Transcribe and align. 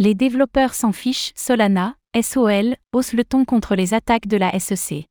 Les 0.00 0.14
développeurs 0.14 0.74
s'en 0.74 0.92
fichent, 0.92 1.32
Solana, 1.34 1.96
SOL, 2.22 2.76
hausse 2.92 3.14
le 3.14 3.24
ton 3.24 3.44
contre 3.44 3.74
les 3.74 3.94
attaques 3.94 4.28
de 4.28 4.36
la 4.36 4.56
SEC. 4.60 5.06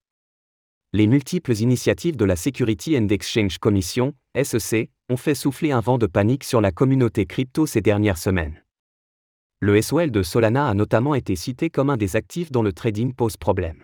Les 0.94 1.08
multiples 1.08 1.56
initiatives 1.56 2.16
de 2.16 2.24
la 2.24 2.38
Security 2.38 2.98
and 2.98 3.10
Exchange 3.10 3.58
Commission, 3.58 4.14
SEC, 4.42 4.90
ont 5.10 5.18
fait 5.18 5.36
souffler 5.36 5.74
un 5.74 5.82
vent 5.82 5.98
de 5.98 6.06
panique 6.06 6.46
sur 6.46 6.62
la 6.62 6.72
communauté 6.72 7.26
crypto 7.26 7.66
ces 7.66 7.82
dernières 7.82 8.18
semaines. 8.18 8.64
Le 9.60 9.82
SOL 9.82 10.10
de 10.10 10.24
Solana 10.24 10.70
a 10.70 10.74
notamment 10.74 11.16
été 11.16 11.36
cité 11.36 11.70
comme 11.70 11.90
un 11.90 11.98
des 11.98 12.16
actifs 12.16 12.54
dont 12.54 12.64
le 12.64 12.72
trading 12.72 13.14
pose 13.14 13.36
problème. 13.36 13.84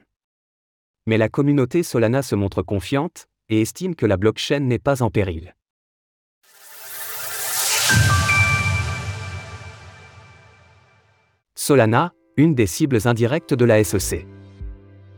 Mais 1.06 1.18
la 1.18 1.28
communauté 1.28 1.84
Solana 1.84 2.22
se 2.22 2.36
montre 2.36 2.62
confiante 2.62 3.28
et 3.50 3.60
estime 3.60 3.96
que 3.96 4.06
la 4.06 4.16
blockchain 4.16 4.62
n'est 4.62 4.80
pas 4.80 5.02
en 5.02 5.10
péril. 5.10 5.54
Solana, 11.64 12.12
une 12.36 12.56
des 12.56 12.68
cibles 12.68 13.00
indirectes 13.06 13.54
de 13.54 13.66
la 13.66 13.84
SEC. 13.84 14.28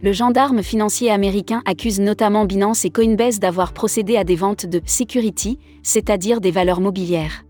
Le 0.02 0.12
gendarme 0.12 0.62
financier 0.62 1.10
américain 1.10 1.64
accuse 1.66 2.00
notamment 2.00 2.46
Binance 2.46 2.86
et 2.86 2.92
Coinbase 2.92 3.40
d'avoir 3.40 3.74
procédé 3.74 4.18
à 4.18 4.24
des 4.24 4.36
ventes 4.36 4.66
de 4.66 4.80
security, 4.86 5.58
c'est-à-dire 5.82 6.42
des 6.42 6.52
valeurs 6.52 6.82
mobilières 6.82 7.46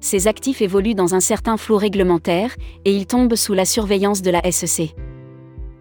ces 0.00 0.28
actifs 0.28 0.62
évoluent 0.62 0.94
dans 0.94 1.14
un 1.14 1.20
certain 1.20 1.56
flou 1.56 1.76
réglementaire 1.76 2.56
et 2.84 2.94
ils 2.94 3.06
tombent 3.06 3.34
sous 3.34 3.54
la 3.54 3.64
surveillance 3.64 4.22
de 4.22 4.30
la 4.30 4.50
SEC. 4.50 4.94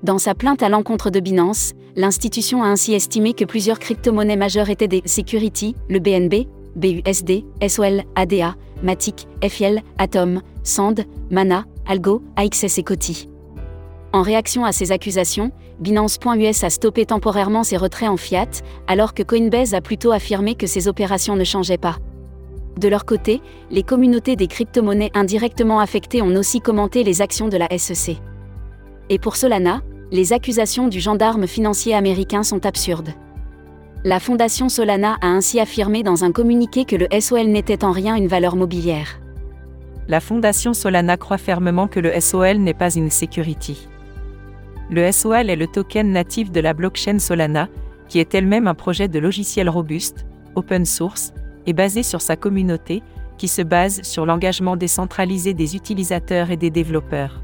Dans 0.04 0.18
sa 0.18 0.36
plainte 0.36 0.62
à 0.62 0.70
l'encontre 0.70 1.10
de 1.10 1.20
Binance, 1.20 1.74
l'institution 1.96 2.64
a 2.64 2.68
ainsi 2.68 2.94
estimé 2.94 3.34
que 3.34 3.46
plusieurs 3.46 3.80
crypto-monnaies 3.80 4.36
majeures 4.36 4.70
étaient 4.70 4.88
des 4.88 5.02
security, 5.06 5.76
le 5.90 6.00
BNB, 6.00 6.48
BUSD, 6.76 7.44
SOL, 7.68 8.04
ADA, 8.16 8.56
Matic, 8.84 9.28
FIL, 9.44 9.82
Atom, 9.98 10.42
Sand, 10.64 11.06
Mana, 11.32 11.66
Algo, 11.90 12.22
AXS 12.36 12.78
et 12.78 12.84
Coty. 12.84 13.30
En 14.14 14.22
réaction 14.22 14.64
à 14.64 14.72
ces 14.72 14.92
accusations, 14.92 15.52
Binance.us 15.80 16.64
a 16.64 16.70
stoppé 16.70 17.08
temporairement 17.08 17.64
ses 17.64 17.78
retraits 17.78 18.10
en 18.10 18.16
fiat, 18.16 18.62
alors 18.86 19.16
que 19.16 19.24
Coinbase 19.24 19.74
a 19.74 19.82
plutôt 19.82 20.12
affirmé 20.12 20.54
que 20.54 20.68
ses 20.68 20.88
opérations 20.88 21.36
ne 21.36 21.44
changeaient 21.44 21.80
pas. 21.80 21.98
De 22.78 22.88
leur 22.88 23.06
côté, 23.06 23.42
les 23.72 23.82
communautés 23.82 24.36
des 24.36 24.46
crypto-monnaies 24.46 25.10
indirectement 25.16 25.80
affectées 25.80 26.22
ont 26.22 26.36
aussi 26.36 26.62
commenté 26.62 27.04
les 27.04 27.24
actions 27.24 27.48
de 27.48 27.58
la 27.58 27.76
SEC. 27.76 28.18
Et 29.10 29.18
pour 29.18 29.36
Solana, 29.36 29.82
les 30.12 30.32
accusations 30.32 30.90
du 30.90 31.00
gendarme 31.00 31.48
financier 31.48 31.96
américain 31.96 32.44
sont 32.44 32.68
absurdes. 32.68 33.16
La 34.04 34.20
fondation 34.20 34.70
Solana 34.70 35.18
a 35.22 35.28
ainsi 35.28 35.60
affirmé 35.60 36.04
dans 36.04 36.24
un 36.24 36.32
communiqué 36.32 36.86
que 36.86 36.96
le 36.96 37.08
SOL 37.20 37.48
n'était 37.48 37.84
en 37.84 37.92
rien 37.92 38.16
une 38.16 38.28
valeur 38.28 38.56
mobilière. 38.56 39.20
La 40.10 40.20
fondation 40.20 40.74
Solana 40.74 41.18
croit 41.18 41.38
fermement 41.38 41.88
que 41.88 42.00
le 42.00 42.20
SOL 42.20 42.58
n'est 42.58 42.74
pas 42.74 42.96
une 42.96 43.12
security. 43.12 43.88
Le 44.90 45.12
SOL 45.12 45.52
est 45.52 45.56
le 45.56 45.68
token 45.68 46.12
natif 46.12 46.52
de 46.52 46.60
la 46.60 46.74
blockchain 46.74 47.20
Solana, 47.20 47.70
qui 48.08 48.18
est 48.18 48.34
elle-même 48.34 48.68
un 48.68 48.74
projet 48.74 49.08
de 49.08 49.20
logiciel 49.20 49.70
robuste, 49.70 50.26
open 50.56 50.84
source, 50.84 51.32
est 51.68 51.74
basé 51.74 52.02
sur 52.02 52.22
sa 52.22 52.36
communauté, 52.36 53.04
qui 53.38 53.48
se 53.48 53.62
base 53.62 54.02
sur 54.02 54.26
l'engagement 54.26 54.76
décentralisé 54.76 55.54
des 55.54 55.76
utilisateurs 55.76 56.50
et 56.50 56.58
des 56.58 56.72
développeurs. 56.72 57.44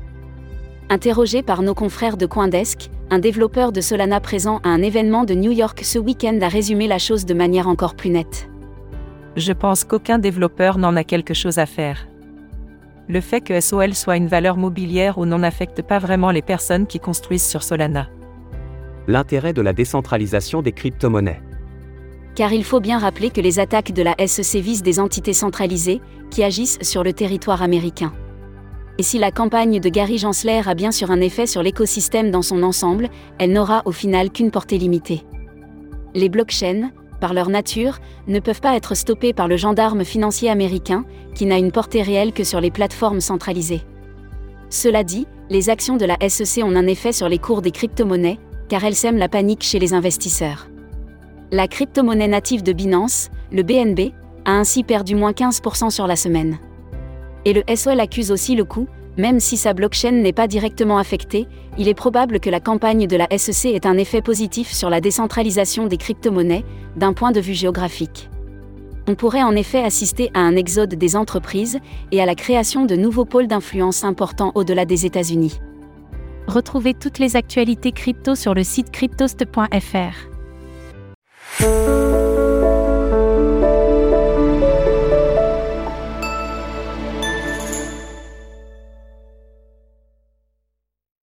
Interrogé 0.90 1.44
par 1.44 1.62
nos 1.62 1.76
confrères 1.76 2.18
de 2.18 2.26
Coindesk, 2.26 2.90
un 3.12 3.20
développeur 3.20 3.74
de 3.74 3.82
Solana 3.82 4.20
présent 4.20 4.60
à 4.64 4.70
un 4.70 4.82
événement 4.82 5.24
de 5.24 5.36
New 5.36 5.52
York 5.52 5.82
ce 5.84 6.00
week-end 6.00 6.40
a 6.42 6.48
résumé 6.48 6.88
la 6.88 6.98
chose 6.98 7.28
de 7.28 7.36
manière 7.36 7.68
encore 7.68 7.94
plus 7.94 8.10
nette. 8.10 8.50
Je 9.36 9.54
pense 9.54 9.84
qu'aucun 9.84 10.18
développeur 10.18 10.80
n'en 10.80 10.96
a 10.96 11.04
quelque 11.04 11.36
chose 11.36 11.60
à 11.60 11.68
faire. 11.68 12.08
Le 13.08 13.22
fait 13.22 13.42
que 13.42 13.60
SOL 13.60 13.94
soit 13.94 14.18
une 14.18 14.28
valeur 14.28 14.58
mobilière 14.58 15.18
ou 15.18 15.26
non 15.26 15.40
n'affecte 15.40 15.82
pas 15.82 16.00
vraiment 16.00 16.32
les 16.32 16.42
personnes 16.42 16.88
qui 16.88 17.00
construisent 17.00 17.46
sur 17.46 17.64
Solana. 17.64 18.10
L'intérêt 19.08 19.54
de 19.54 19.62
la 19.62 19.74
décentralisation 19.74 20.62
des 20.62 20.72
crypto-monnaies 20.72 21.42
car 22.36 22.52
il 22.52 22.64
faut 22.64 22.82
bien 22.82 23.00
rappeler 23.00 23.32
que 23.32 23.42
les 23.42 23.60
attaques 23.60 23.94
de 23.94 24.04
la 24.04 24.16
SEC 24.28 24.62
visent 24.62 24.84
des 24.84 25.00
entités 25.00 25.34
centralisées, 25.34 26.02
qui 26.30 26.44
agissent 26.44 26.78
sur 26.82 27.04
le 27.04 27.14
territoire 27.14 27.62
américain. 27.62 28.14
Et 28.98 29.04
si 29.04 29.18
la 29.18 29.32
campagne 29.32 29.80
de 29.80 29.90
Gary 29.90 30.18
Gensler 30.18 30.62
a 30.66 30.74
bien 30.74 30.92
sûr 30.92 31.12
un 31.12 31.22
effet 31.22 31.48
sur 31.48 31.64
l'écosystème 31.64 32.32
dans 32.32 32.42
son 32.42 32.62
ensemble, 32.64 33.10
elle 33.40 33.54
n'aura 33.54 33.82
au 33.86 33.92
final 33.92 34.32
qu'une 34.32 34.52
portée 34.52 34.78
limitée. 34.78 35.24
Les 36.14 36.30
blockchains, 36.30 36.92
par 37.20 37.34
leur 37.34 37.50
nature, 37.50 38.00
ne 38.28 38.40
peuvent 38.40 38.62
pas 38.62 38.76
être 38.76 38.96
stoppées 38.96 39.34
par 39.34 39.48
le 39.48 39.58
gendarme 39.58 40.04
financier 40.04 40.50
américain, 40.50 41.06
qui 41.34 41.46
n'a 41.46 41.58
une 41.58 41.72
portée 41.72 42.02
réelle 42.02 42.34
que 42.34 42.44
sur 42.44 42.62
les 42.62 42.72
plateformes 42.72 43.22
centralisées. 43.22 43.84
Cela 44.70 45.04
dit, 45.04 45.28
les 45.50 45.70
actions 45.70 45.98
de 45.98 46.06
la 46.06 46.18
SEC 46.28 46.64
ont 46.64 46.76
un 46.76 46.88
effet 46.88 47.12
sur 47.12 47.30
les 47.30 47.38
cours 47.38 47.62
des 47.62 47.72
crypto-monnaies, 47.72 48.40
car 48.68 48.84
elles 48.84 48.96
sèment 48.96 49.18
la 49.18 49.30
panique 49.30 49.64
chez 49.64 49.80
les 49.80 49.94
investisseurs. 49.94 50.68
La 51.52 51.68
crypto-monnaie 51.68 52.28
native 52.28 52.64
de 52.64 52.74
Binance, 52.74 53.30
le 53.52 53.64
BNB, 53.64 54.12
a 54.46 54.52
ainsi 54.52 54.84
perdu 54.84 55.16
moins 55.16 55.32
15% 55.32 55.92
sur 55.92 56.08
la 56.08 56.16
semaine. 56.16 56.58
Et 57.46 57.54
le 57.54 57.64
SOL 57.76 58.00
accuse 58.00 58.32
aussi 58.32 58.56
le 58.56 58.66
coup, 58.66 58.88
même 59.18 59.40
si 59.40 59.58
sa 59.58 59.74
blockchain 59.74 60.12
n'est 60.12 60.34
pas 60.34 60.48
directement 60.48 60.98
affectée, 60.98 61.48
il 61.78 61.88
est 61.88 61.94
probable 61.94 62.40
que 62.40 62.50
la 62.50 62.60
campagne 62.60 63.08
de 63.08 63.16
la 63.16 63.28
SEC 63.38 63.74
ait 63.74 63.88
un 63.88 63.98
effet 63.98 64.22
positif 64.22 64.72
sur 64.72 64.90
la 64.90 65.02
décentralisation 65.02 65.88
des 65.88 65.98
crypto-monnaies, 65.98 66.66
d'un 66.96 67.14
point 67.14 67.32
de 67.32 67.40
vue 67.40 67.54
géographique. 67.54 68.30
On 69.08 69.16
pourrait 69.16 69.44
en 69.44 69.56
effet 69.56 69.84
assister 69.84 70.32
à 70.34 70.40
un 70.40 70.56
exode 70.56 70.96
des 70.96 71.16
entreprises 71.16 71.80
et 72.12 72.22
à 72.22 72.26
la 72.26 72.36
création 72.36 72.86
de 72.86 72.96
nouveaux 72.96 73.26
pôles 73.26 73.48
d'influence 73.48 74.04
importants 74.04 74.52
au-delà 74.56 74.86
des 74.86 75.06
États-Unis. 75.06 75.60
Retrouvez 76.48 76.94
toutes 76.94 77.20
les 77.20 77.36
actualités 77.36 77.92
crypto 77.92 78.36
sur 78.36 78.54
le 78.54 78.64
site 78.64 78.92
cryptost.fr. 78.92 80.30